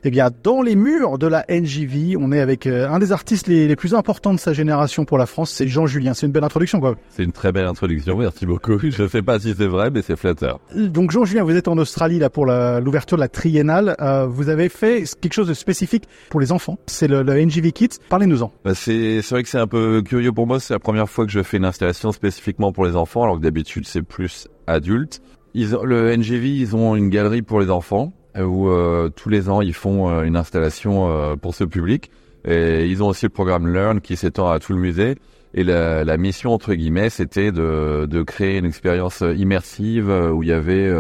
[0.05, 3.47] Eh bien, dans les murs de la NJV, on est avec euh, un des artistes
[3.47, 6.13] les, les, plus importants de sa génération pour la France, c'est Jean Julien.
[6.13, 6.97] C'est une belle introduction, quoi.
[7.11, 8.81] C'est une très belle introduction, merci beaucoup.
[8.81, 10.59] Je ne sais pas si c'est vrai, mais c'est flatteur.
[10.75, 13.95] Donc, Jean Julien, vous êtes en Australie là pour l'ouverture de la triennale.
[14.01, 16.79] Euh, vous avez fait quelque chose de spécifique pour les enfants.
[16.89, 17.99] C'est le, le, NJV Kids.
[18.09, 18.51] Parlez-nous-en.
[18.65, 20.59] Bah, c'est vrai que c'est un peu curieux pour moi.
[20.59, 23.43] C'est la première fois que je fais une installation spécifiquement pour les enfants, alors que
[23.43, 25.23] d'habitude c'est plus adulte.
[25.55, 29.49] Ils ont, le NJV, ils ont une galerie pour les enfants où euh, tous les
[29.49, 32.11] ans ils font euh, une installation euh, pour ce public.
[32.45, 35.17] Et ils ont aussi le programme Learn qui s'étend à tout le musée.
[35.55, 40.49] Et la, la mission entre guillemets, c'était de, de, créer une expérience immersive où il
[40.49, 40.91] y avait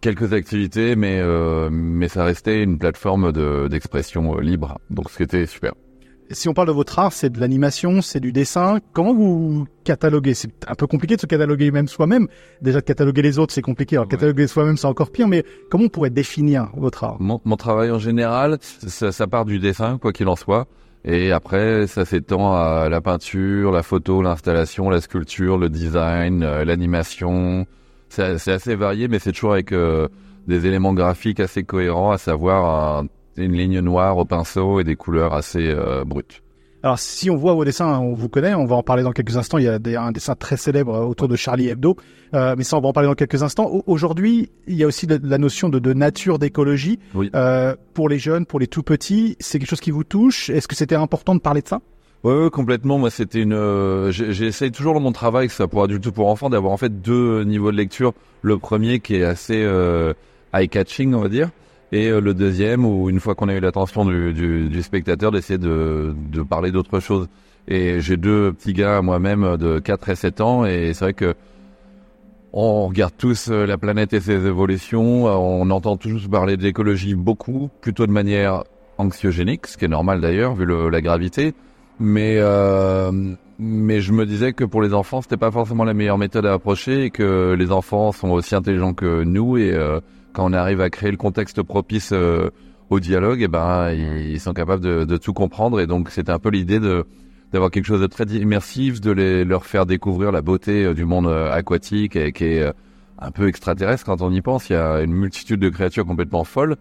[0.00, 1.22] quelques activités, mais
[1.70, 3.30] mais ça restait une plateforme
[3.68, 4.78] d'expression libre.
[4.90, 5.72] Donc ce qui était super
[6.30, 8.78] si on parle de votre art, c'est de l'animation, c'est du dessin.
[8.92, 10.34] Comment vous cataloguez?
[10.34, 12.28] C'est un peu compliqué de se cataloguer même soi-même.
[12.62, 13.96] Déjà de cataloguer les autres, c'est compliqué.
[13.96, 15.28] Alors cataloguer soi-même, c'est encore pire.
[15.28, 17.16] Mais comment on pourrait définir votre art?
[17.20, 20.66] Mon, mon, travail en général, ça, ça part du dessin, quoi qu'il en soit.
[21.04, 26.64] Et après, ça s'étend à la peinture, la photo, l'installation, la sculpture, le design, euh,
[26.64, 27.66] l'animation.
[28.08, 30.08] C'est assez varié, mais c'est toujours avec euh,
[30.48, 33.06] des éléments graphiques assez cohérents, à savoir un
[33.36, 36.42] une ligne noire au pinceau et des couleurs assez euh, brutes.
[36.82, 39.36] Alors si on voit vos dessins, on vous connaît, on va en parler dans quelques
[39.36, 39.58] instants.
[39.58, 41.96] Il y a des, un dessin très célèbre autour de Charlie Hebdo,
[42.34, 43.82] euh, mais ça on va en parler dans quelques instants.
[43.86, 47.00] Aujourd'hui, il y a aussi de, la notion de, de nature, d'écologie
[47.34, 49.36] euh, pour les jeunes, pour les tout petits.
[49.40, 50.48] C'est quelque chose qui vous touche.
[50.48, 51.80] Est-ce que c'était important de parler de ça?
[52.22, 52.98] Oui, complètement.
[52.98, 53.52] Moi, c'était une.
[53.52, 56.76] Euh, J'essaye toujours dans mon travail, que soit pour adultes ou pour enfants, d'avoir en
[56.76, 58.14] fait deux niveaux de lecture.
[58.42, 60.12] Le premier qui est assez euh,
[60.52, 61.50] eye-catching, on va dire,
[61.92, 65.30] et euh, le deuxième où une fois qu'on a eu l'attention du, du, du, spectateur,
[65.30, 67.28] d'essayer de, de parler d'autre chose.
[67.68, 71.34] Et j'ai deux petits gars moi-même de 4 et 7 ans, et c'est vrai que
[72.52, 77.68] on regarde tous euh, la planète et ses évolutions, on entend tous parler d'écologie beaucoup,
[77.80, 78.64] plutôt de manière
[78.98, 81.54] anxiogénique, ce qui est normal d'ailleurs vu le, la gravité.
[81.98, 83.10] Mais euh,
[83.58, 86.52] mais je me disais que pour les enfants, c'était pas forcément la meilleure méthode à
[86.52, 90.00] approcher et que les enfants sont aussi intelligents que nous et euh,
[90.36, 92.50] quand on arrive à créer le contexte propice euh,
[92.90, 96.38] au dialogue, et eh ben ils sont capables de, tout comprendre et donc c'était un
[96.38, 97.04] peu l'idée de
[97.52, 99.12] d'avoir quelque chose de très immersif, de
[99.44, 102.72] leur faire découvrir la beauté euh, du monde aquatique et qui est
[103.18, 104.68] un peu extraterrestre quand on y pense.
[104.68, 106.76] Il y a une multitude de créatures complètement folles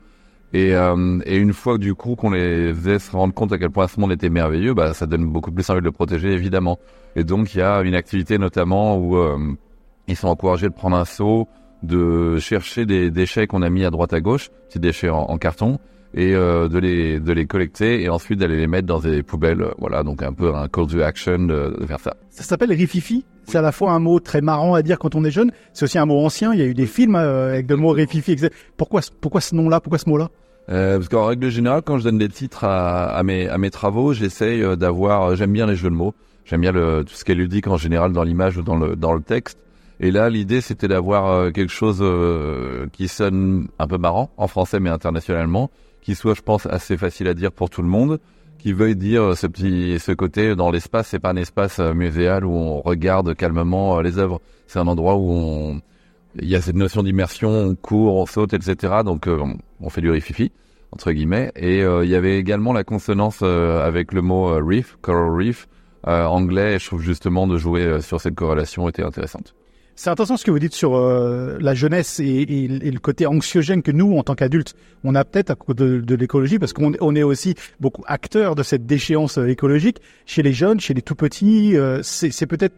[0.54, 3.88] et, euh, une fois du coup qu'on les faisait se rendre compte à quel point
[3.88, 6.78] ce monde était merveilleux, bah ça donne beaucoup plus envie de le protéger évidemment.
[7.16, 9.38] Et donc il y a une activité notamment où euh,
[10.08, 11.48] ils sont encouragés de prendre un seau,
[11.84, 15.80] de chercher des déchets qu'on a mis à droite à gauche, ces déchets en, carton,
[16.14, 19.66] et euh, de les de les collecter et ensuite d'aller les mettre dans des poubelles.
[19.78, 22.16] Voilà donc un peu un call to action de, de faire ça.
[22.30, 23.26] Ça s'appelle rififi.
[23.48, 25.86] C'est à la fois un mot très marrant à dire quand on est jeune, c'est
[25.86, 26.54] aussi un mot ancien.
[26.54, 28.38] Il y a eu des films avec le mot rififi.
[28.78, 29.82] Pourquoi pourquoi ce nom-là?
[29.82, 30.30] Pourquoi ce mot-là?
[30.70, 33.70] Euh, parce qu'en règle générale, quand je donne des titres à, à mes, à mes
[33.70, 35.24] travaux, j'essaye euh, d'avoir.
[35.24, 36.16] Euh, j'aime bien les jeux de mots.
[36.46, 38.96] J'aime bien le, tout ce qui est ludique en général dans l'image ou dans le,
[38.96, 39.60] dans le texte.
[40.00, 42.04] Et là, l'idée, c'était d'avoir euh, quelque chose
[42.92, 45.70] qui sonne un peu marrant en français, mais internationalement,
[46.02, 48.20] qui soit, je pense, assez facile à dire pour tout le monde,
[48.60, 51.08] qui veuille dire ce petit, ce côté dans l'espace.
[51.08, 54.42] C'est pas un espace muséal où on regarde calmement les œuvres.
[54.68, 55.82] C'est un endroit où on
[56.42, 58.94] il y a cette notion d'immersion, on court, on saute, etc.
[59.06, 59.42] Donc euh,
[59.80, 60.52] on fait du rififi
[60.92, 61.52] entre guillemets.
[61.56, 65.68] Et euh, il y avait également la consonance euh, avec le mot reef, coral reef,
[66.04, 66.76] anglais.
[66.76, 69.56] Et je trouve justement de jouer sur cette corrélation était intéressante.
[69.96, 73.92] C'est intéressant ce que vous dites sur la jeunesse et, et, le côté anxiogène que
[73.92, 77.16] nous, en tant qu'adultes, on a peut-être à cause de, de l'écologie, parce qu'on on
[77.16, 80.00] est aussi beaucoup acteurs de cette déchéance écologique.
[80.26, 82.76] Chez les jeunes, chez les tout petits, c'est peut-être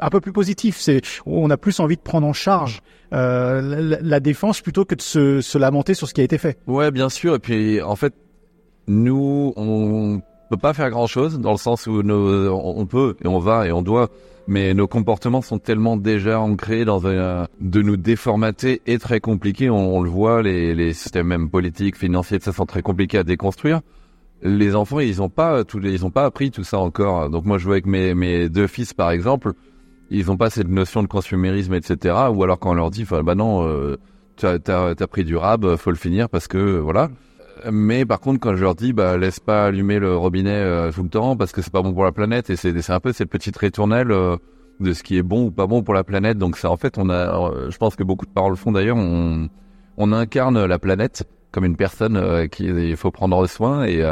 [0.00, 0.78] un peu plus positif.
[0.78, 2.80] C'est on a plus envie de prendre en charge
[3.12, 6.58] euh, la, défense plutôt que de se, se, lamenter sur ce qui a été fait.
[6.66, 7.34] Ouais, bien sûr.
[7.34, 8.14] Et puis en fait,
[8.86, 13.28] nous, on peut pas faire grand chose dans le sens où nos, on peut et
[13.28, 14.08] on va et on doit.
[14.46, 19.70] Mais nos comportements sont tellement déjà ancrés dans un, de nous déformater et très compliqués.
[19.70, 23.80] On, le voit, les, les systèmes même politiques, financiers, ça sont très compliqués à déconstruire
[24.42, 27.28] les enfants, ils ont pas les, ils ont pas appris tout ça encore.
[27.30, 29.52] Donc moi, je vois avec mes, mes deux fils, par exemple,
[30.10, 32.14] ils n'ont pas cette notion de consumérisme, etc.
[32.34, 33.98] Ou alors quand on leur dit, bah non, euh,
[34.36, 37.10] t'as as, pris du rab, faut le finir parce que voilà.
[37.70, 41.02] Mais par contre, quand je leur dis, bah laisse pas allumer le robinet euh, tout
[41.02, 43.28] le temps parce que c'est pas bon pour la planète, et c'est un peu cette
[43.30, 44.36] petite ritournelle euh,
[44.80, 46.38] de ce qui est bon ou pas bon pour la planète.
[46.38, 49.48] Donc c'est en fait, on a, je pense que beaucoup de paroles font d'ailleurs, on,
[49.96, 54.04] on incarne la planète comme une personne euh, qu'il faut prendre soin et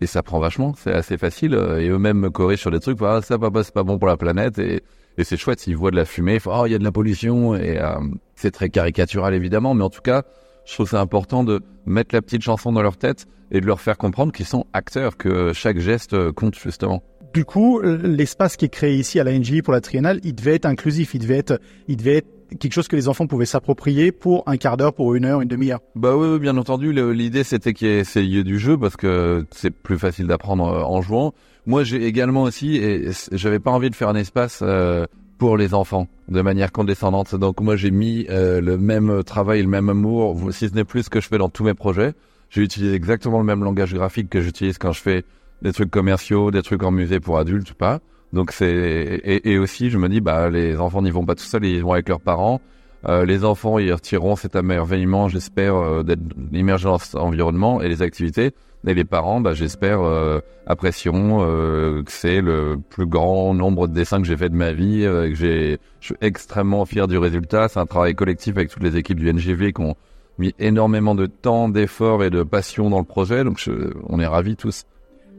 [0.00, 0.74] et ça prend vachement.
[0.76, 2.98] C'est assez facile et eux-mêmes me sur des trucs.
[3.02, 4.82] Ah, ça papa, c'est pas bon pour la planète et
[5.18, 6.92] et c'est chouette, s'ils voient de la fumée, ils oh, il y a de la
[6.92, 7.96] pollution, et euh,
[8.34, 10.22] c'est très caricatural évidemment, mais en tout cas,
[10.64, 13.80] je trouve c'est important de mettre la petite chanson dans leur tête et de leur
[13.80, 17.02] faire comprendre qu'ils sont acteurs, que chaque geste compte justement.
[17.34, 20.54] Du coup, l'espace qui est créé ici à la NGI pour la triennale, il devait
[20.54, 24.12] être inclusif, il devait être, il devait être quelque chose que les enfants pouvaient s'approprier
[24.12, 25.80] pour un quart d'heure, pour une heure, une demi-heure.
[25.94, 26.92] Bah oui, bien entendu.
[26.92, 30.68] L'idée c'était qu'il y ait ces lieux du jeu parce que c'est plus facile d'apprendre
[30.68, 31.32] euh, en jouant.
[31.64, 35.06] Moi, j'ai également aussi, et j'avais pas envie de faire un espace euh,
[35.42, 37.34] pour les enfants de manière condescendante.
[37.34, 41.08] Donc moi, j'ai mis euh, le même travail, le même amour, si ce n'est plus
[41.08, 42.12] que je fais dans tous mes projets.
[42.48, 45.24] J'ai utilisé exactement le même langage graphique que j'utilise quand je fais
[45.60, 47.98] des trucs commerciaux, des trucs en musée pour adultes ou pas.
[48.32, 51.42] Donc c'est et, et, aussi, je me dis, bah les enfants n'y vont pas tout
[51.42, 52.60] seuls, ils vont avec leurs parents.
[53.08, 56.22] Euh, les enfants, ils retireront cet émerveillement, j'espère, euh, d'être
[56.52, 58.52] immergés dans cet environnement et les activités.
[58.86, 63.94] Et les parents, bah, j'espère, euh, apprécieront euh, que c'est le plus grand nombre de
[63.94, 67.68] dessins que j'ai fait de ma vie, euh, j'ai, je suis extrêmement fier du résultat.
[67.68, 69.94] C'est un travail collectif avec toutes les équipes du NGV qui ont
[70.38, 73.44] mis énormément de temps, d'efforts et de passion dans le projet.
[73.44, 73.64] Donc,
[74.08, 74.84] on est ravis tous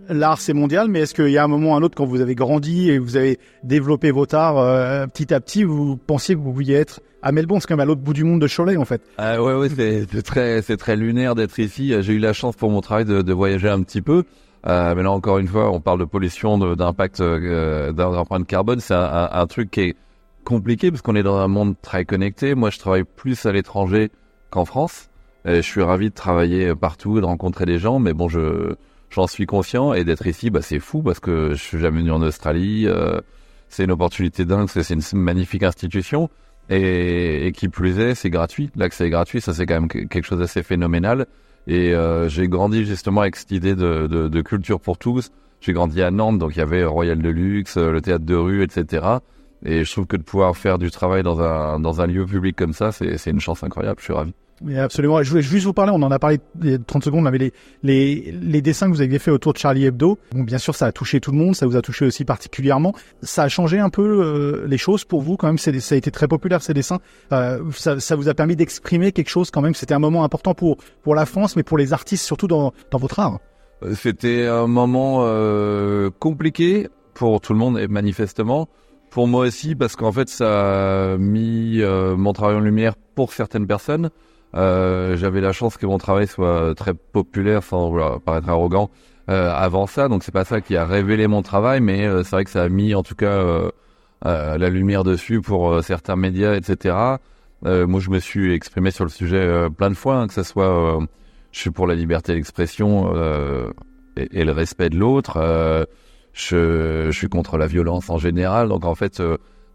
[0.10, 2.22] l'art c'est mondial, mais est-ce qu'il y a un moment ou un autre quand vous
[2.22, 6.40] avez grandi et vous avez développé votre art euh, petit à petit, vous pensiez que
[6.40, 8.86] vous vouliez être à Melbourne, c'est comme à l'autre bout du monde de Cholet en
[8.86, 9.02] fait.
[9.18, 11.94] Ah ouais ouais, c'est très très lunaire d'être ici.
[12.02, 14.24] J'ai eu la chance pour mon travail de, voyager un petit peu.
[14.66, 18.82] Euh, mais là encore une fois, on parle de pollution, d'impact, euh, d'empreinte carbone.
[18.82, 19.96] C'est un, truc qui est
[20.44, 22.56] compliqué parce qu'on est dans un monde très connecté.
[22.56, 24.12] Moi, je travaille plus à l'étranger
[24.50, 25.10] qu'en France.
[25.46, 28.76] Je suis ravi de travailler partout, de rencontrer des gens, mais bon, je
[29.14, 32.12] j'en suis conscient et d'être ici, bah c'est fou parce que je suis jamais venu
[32.12, 32.88] en Australie.
[32.88, 33.22] Euh,
[33.70, 36.30] c'est une opportunité dingue, c'est une magnifique institution
[36.70, 38.70] et, qui plus est, c'est gratuit.
[38.76, 41.28] L'accès est gratuit, ça c'est quand même quelque chose d'assez phénoménal.
[41.68, 45.32] Et euh, j'ai grandi justement avec cette idée de, de, culture pour tous.
[45.62, 48.64] J'ai grandi à Nantes, donc il y avait Royal de Luxe, le théâtre de rue,
[48.64, 49.06] etc.
[49.66, 52.56] Et je trouve que de pouvoir faire du travail dans un, dans un lieu public
[52.56, 53.98] comme ça, c'est une chance incroyable.
[54.00, 54.34] Je suis ravi.
[54.64, 55.22] Oui, absolument.
[55.24, 57.38] Je voulais juste vous parler, on en a parlé il y a 30 secondes, mais
[57.38, 60.76] les, les, les dessins que vous aviez fait autour de Charlie Hebdo, bon, bien sûr,
[60.76, 62.94] ça a touché tout le monde, ça vous a touché aussi particulièrement.
[63.22, 66.12] Ça a changé un peu euh, les choses pour vous quand même, ça a été
[66.12, 67.00] très populaire ces dessins.
[67.32, 70.54] Euh, ça, ça vous a permis d'exprimer quelque chose quand même, c'était un moment important
[70.54, 73.40] pour, pour la France, mais pour les artistes, surtout dans, dans votre art.
[73.96, 78.70] C'était un moment euh, compliqué pour tout le monde, et manifestement.
[79.14, 83.32] Pour moi aussi, parce qu'en fait, ça a mis euh, mon travail en lumière pour
[83.32, 84.10] certaines personnes.
[84.56, 88.90] Euh, j'avais la chance que mon travail soit très populaire, sans paraître arrogant,
[89.30, 90.08] euh, avant ça.
[90.08, 92.70] Donc c'est pas ça qui a révélé mon travail, mais c'est vrai que ça a
[92.70, 93.40] mis en tout cas
[94.24, 96.96] la lumière dessus pour certains médias, etc.
[97.64, 100.98] moi, je me suis exprimé sur le sujet plein de fois, hein, que ce soit,
[101.52, 103.14] je suis pour la liberté d'expression
[104.18, 105.38] et, le respect de l'autre.
[106.34, 108.70] Je, je suis contre la violence en général.
[108.70, 109.22] Donc en fait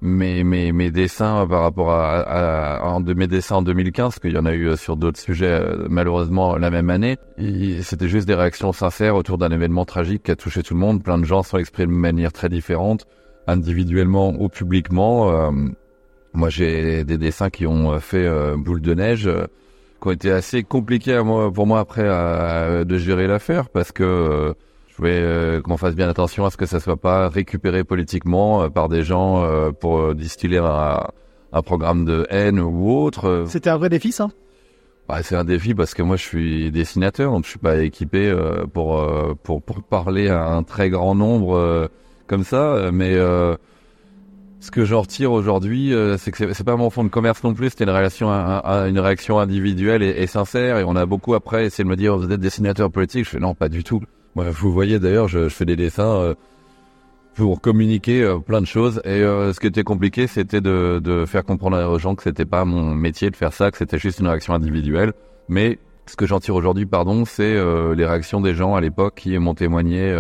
[0.00, 4.32] mes, mes, mes dessins par rapport à, à, à, mes dessins en 2015, parce qu'il
[4.32, 7.16] y en a eu euh, sur d'autres sujets euh, malheureusement la même année.
[7.82, 11.02] C'était juste des réactions sincères autour d'un événement tragique qui a touché tout le monde.
[11.02, 13.06] Plein de gens sont exprimés de manière très différente,
[13.46, 15.30] individuellement ou publiquement.
[15.30, 15.50] Euh,
[16.34, 19.28] moi, j'ai des dessins qui ont fait boule de neige,
[20.00, 22.04] qui ont été assez compliqués à moi, pour moi après
[22.84, 24.54] de gérer l'affaire, parce que
[24.98, 28.64] je voulais euh, qu'on fasse bien attention à ce que ça soit pas récupéré politiquement
[28.64, 31.06] euh, par des gens euh, pour distiller un,
[31.52, 33.44] un, programme de haine ou autre.
[33.46, 34.26] C'était un vrai défi, ça?
[35.08, 38.36] Bah, c'est un défi parce que moi je suis dessinateur, donc je suis pas équipé
[38.74, 39.00] pour,
[39.44, 41.88] pour pour parler à un très grand nombre
[42.26, 42.90] comme ça.
[42.92, 47.54] Mais ce que j'en retire aujourd'hui, c'est que c'est pas mon fond de commerce non
[47.54, 47.70] plus.
[47.70, 47.90] C'était une
[49.00, 50.76] réaction individuelle et, et, sincère.
[50.78, 53.24] Et on a beaucoup après essayé de me dire vous êtes dessinateur politique?
[53.26, 54.02] Je fais non, pas du tout
[54.44, 56.34] vous voyez d'ailleurs, je, je, fais des dessins euh,
[57.34, 59.00] pour communiquer euh, plein de choses.
[59.04, 62.44] Et euh, ce qui était compliqué, c'était de, de, faire comprendre aux gens que c'était
[62.44, 65.12] pas mon métier de faire ça, que c'était juste une réaction individuelle.
[65.48, 69.36] Mais ce que j'en tire aujourd'hui, pardon, c'est les réactions des gens à l'époque qui
[69.38, 70.10] m'ont témoigné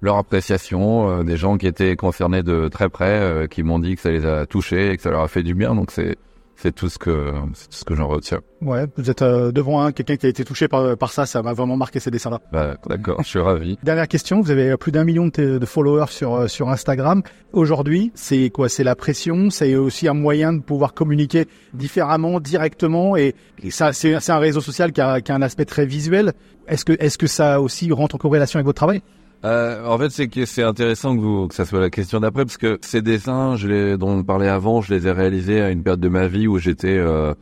[0.00, 4.10] leur appréciation, des gens qui étaient concernés de très près, qui m'ont dit que ça
[4.10, 5.74] les a touchés et que ça leur a fait du bien.
[5.74, 6.16] Donc c'est
[6.62, 8.40] c'est tout ce que c'est tout ce que j'en retiens.
[8.60, 11.42] Ouais, vous êtes euh, devant un quelqu'un qui a été touché par par ça, ça
[11.42, 12.40] m'a vraiment marqué ces dessins-là.
[12.52, 13.78] Bah, d'accord, je suis ravi.
[13.82, 17.22] Dernière question, vous avez plus d'un million de, de, followers sur euh, sur Instagram.
[17.52, 18.68] Aujourd'hui, c'est quoi?
[18.68, 23.92] C'est la pression, c'est aussi un moyen de pouvoir communiquer différemment, directement, et, et ça,
[23.92, 26.32] c'est c'est un réseau social qui a, qui a un aspect très visuel.
[26.68, 29.02] Est-ce que est-ce que ça aussi rentre en corrélation avec votre travail?
[29.44, 32.44] Euh, en fait, c'est que c'est intéressant que vous que ça soit la question d'après
[32.44, 35.70] parce que ces dessins, je les dont on parlait avant, je les ai réalisés à
[35.70, 37.34] une période de ma vie où j'étais euh,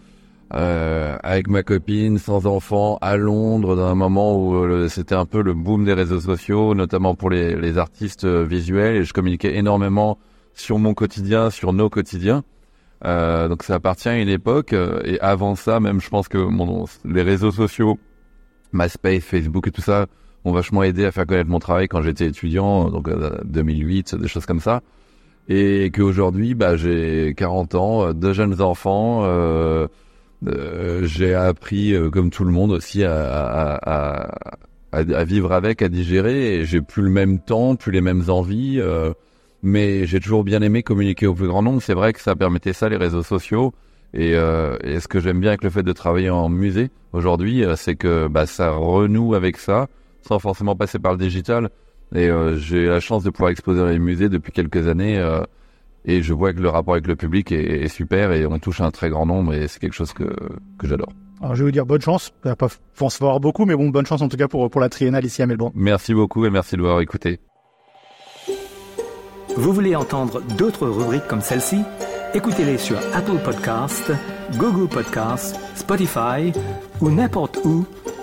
[0.55, 5.27] euh, avec ma copine, sans enfant, à Londres, dans un moment où euh, c'était un
[5.27, 9.13] peu le boom des réseaux sociaux, notamment pour les, les artistes euh, visuels, et je
[9.13, 10.19] communiquais énormément
[10.55, 12.43] sur mon quotidien, sur nos quotidiens.
[13.05, 14.73] Euh, donc ça appartient à une époque,
[15.05, 17.99] et avant ça, même je pense que mon, les réseaux sociaux,
[18.73, 20.07] MySpace, Facebook et tout ça,
[20.45, 23.11] m'ont vachement aidé à faire connaître mon travail quand j'étais étudiant, donc
[23.45, 24.83] 2008, euh, des choses comme ça.
[25.49, 29.89] Et qu'aujourd'hui, bah, j'ai 40 ans, euh, deux jeunes enfants, euh,
[31.03, 33.79] j'ai appris, comme tout le monde aussi, à,
[34.93, 38.81] vivre avec, à digérer, j'ai plus le même temps, plus les mêmes envies,
[39.63, 41.83] mais j'ai toujours bien aimé communiquer au plus grand nombre.
[41.83, 43.75] C'est vrai que ça permettait ça, les réseaux sociaux.
[44.15, 47.97] Et, et ce que j'aime bien avec le fait de travailler en musée aujourd'hui, c'est
[47.97, 49.89] que bah, ça renoue avec ça
[50.27, 51.71] sans forcément passer par le digital.
[52.15, 55.19] Et euh, j'ai la chance de pouvoir exposer dans les musées depuis quelques années.
[55.19, 55.43] Euh,
[56.05, 58.81] et je vois que le rapport avec le public est, est, super et on touche
[58.81, 60.25] un très grand nombre et c'est quelque chose que,
[60.79, 61.13] que j'adore.
[61.43, 64.23] Alors je vais vous dire bonne chance, pas pense voir beaucoup, mais bon, bonne chance
[64.23, 65.73] en tout cas pour, pour la triennale ici à Melbourne.
[65.75, 67.41] Merci beaucoup et merci de m'avoir écouté.
[69.57, 71.83] Vous voulez entendre d'autres rubriques comme celle-ci?
[72.35, 74.13] Écoutez-les sur Apple Podcasts,
[74.57, 76.53] Google Podcasts, Spotify
[77.01, 77.85] ou n'importe où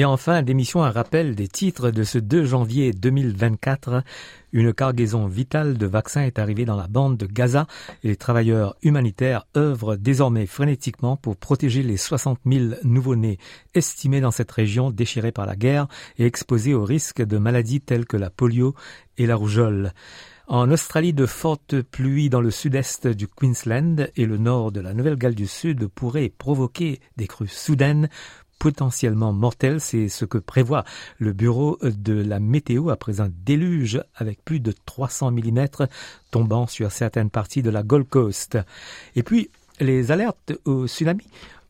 [0.00, 4.02] Et enfin, d'émission un rappel des titres de ce 2 janvier 2024.
[4.54, 7.66] Une cargaison vitale de vaccins est arrivée dans la bande de Gaza
[8.02, 13.36] et les travailleurs humanitaires œuvrent désormais frénétiquement pour protéger les 60 000 nouveau-nés
[13.74, 15.86] estimés dans cette région déchirée par la guerre
[16.16, 18.74] et exposés au risque de maladies telles que la polio
[19.18, 19.92] et la rougeole.
[20.46, 24.94] En Australie, de fortes pluies dans le sud-est du Queensland et le nord de la
[24.94, 28.08] Nouvelle-Galles du Sud pourraient provoquer des crues soudaines
[28.60, 29.80] potentiellement mortel.
[29.80, 30.84] C'est ce que prévoit
[31.18, 35.66] le bureau de la météo après un déluge avec plus de 300 mm
[36.30, 38.58] tombant sur certaines parties de la Gold Coast.
[39.16, 39.50] Et puis,
[39.80, 41.24] les alertes au tsunami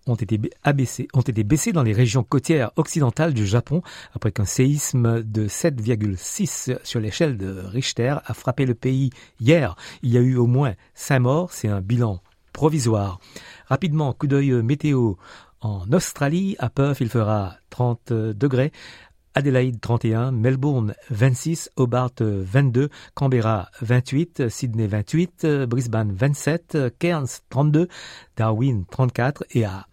[0.06, 3.82] ont été abaissées, ont été baissées dans les régions côtières occidentales du Japon
[4.14, 9.10] après qu'un séisme de 7,6 sur l'échelle de Richter a frappé le pays
[9.40, 9.76] hier.
[10.02, 12.20] Il y a eu au moins 5 morts, c'est un bilan
[12.52, 13.20] provisoire.
[13.68, 15.14] Rapidement, coup d'œil météo
[15.60, 18.72] en Australie, à Perth, il fera 30 degrés.
[19.34, 27.86] Adelaide 31, Melbourne 26, Hobart 22, Canberra 28, Sydney 28, Brisbane 27, Cairns 32,
[28.36, 29.86] Darwin 34 et à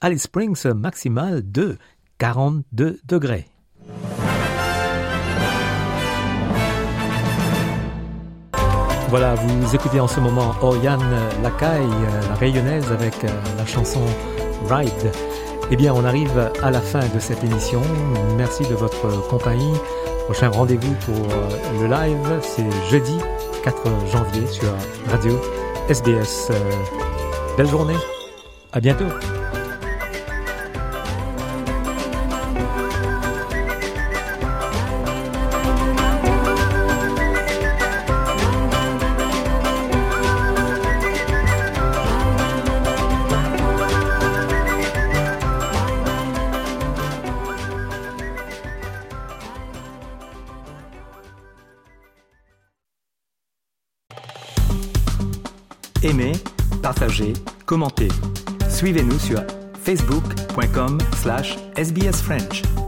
[0.00, 1.78] Alice Springs maximal de
[2.18, 3.46] 42 degrés.
[9.08, 11.00] Voilà, vous écoutez en ce moment Oriane
[11.40, 11.86] Lacaille,
[12.28, 14.04] la rayonnaise avec la chanson
[14.68, 15.12] Ride.
[15.70, 17.80] Eh bien, on arrive à la fin de cette émission.
[18.36, 19.74] Merci de votre compagnie.
[20.24, 23.16] Prochain rendez-vous pour euh, le live, c'est jeudi
[23.62, 24.68] 4 janvier sur
[25.10, 25.38] Radio
[25.88, 26.48] SBS.
[26.50, 26.54] Euh,
[27.56, 27.96] belle journée.
[28.72, 29.06] À bientôt.
[57.66, 58.08] Commentez.
[58.68, 59.42] Suivez-nous sur
[59.84, 62.83] facebook.com slash sbsfrench.